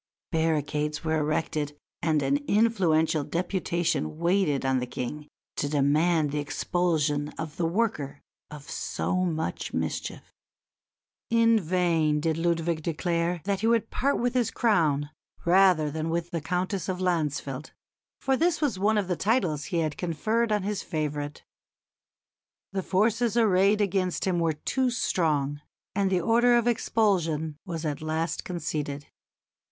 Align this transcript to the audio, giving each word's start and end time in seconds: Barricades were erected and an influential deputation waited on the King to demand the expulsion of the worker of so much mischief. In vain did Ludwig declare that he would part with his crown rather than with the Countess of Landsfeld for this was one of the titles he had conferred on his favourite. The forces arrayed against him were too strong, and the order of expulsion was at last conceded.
Barricades 0.31 1.03
were 1.03 1.17
erected 1.19 1.77
and 2.01 2.23
an 2.23 2.37
influential 2.47 3.23
deputation 3.23 4.17
waited 4.17 4.65
on 4.65 4.79
the 4.79 4.87
King 4.87 5.27
to 5.57 5.69
demand 5.69 6.31
the 6.31 6.39
expulsion 6.39 7.29
of 7.37 7.57
the 7.57 7.67
worker 7.67 8.19
of 8.49 8.67
so 8.67 9.17
much 9.17 9.75
mischief. 9.75 10.33
In 11.29 11.59
vain 11.59 12.19
did 12.19 12.35
Ludwig 12.35 12.81
declare 12.81 13.41
that 13.43 13.59
he 13.59 13.67
would 13.67 13.91
part 13.91 14.17
with 14.17 14.33
his 14.33 14.49
crown 14.49 15.11
rather 15.45 15.91
than 15.91 16.09
with 16.09 16.31
the 16.31 16.41
Countess 16.41 16.89
of 16.89 16.97
Landsfeld 16.99 17.69
for 18.19 18.35
this 18.35 18.59
was 18.59 18.79
one 18.79 18.97
of 18.97 19.07
the 19.07 19.15
titles 19.15 19.65
he 19.65 19.81
had 19.81 19.97
conferred 19.99 20.51
on 20.51 20.63
his 20.63 20.81
favourite. 20.81 21.43
The 22.71 22.81
forces 22.81 23.37
arrayed 23.37 23.81
against 23.81 24.25
him 24.25 24.39
were 24.39 24.53
too 24.53 24.89
strong, 24.89 25.61
and 25.93 26.09
the 26.09 26.21
order 26.21 26.57
of 26.57 26.65
expulsion 26.67 27.57
was 27.67 27.85
at 27.85 28.01
last 28.01 28.43
conceded. 28.43 29.05